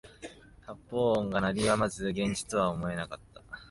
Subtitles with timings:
[0.63, 3.43] 発砲音が鳴り止まず現実とは思えなかった